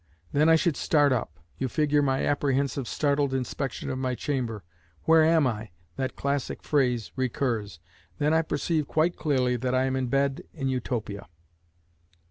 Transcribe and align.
Then 0.31 0.49
I 0.49 0.55
should 0.55 0.75
start 0.77 1.13
up. 1.13 1.39
You 1.59 1.67
figure 1.67 2.01
my 2.01 2.25
apprehensive, 2.25 2.87
startled 2.87 3.35
inspection 3.35 3.91
of 3.91 3.99
my 3.99 4.15
chamber. 4.15 4.63
"Where 5.03 5.23
am 5.23 5.45
I?" 5.45 5.69
that 5.95 6.15
classic 6.15 6.63
phrase, 6.63 7.11
recurs. 7.15 7.79
Then 8.17 8.33
I 8.33 8.41
perceive 8.41 8.87
quite 8.87 9.15
clearly 9.15 9.57
that 9.57 9.75
I 9.75 9.83
am 9.83 9.95
in 9.95 10.07
bed 10.07 10.41
in 10.53 10.69
Utopia. 10.69 11.27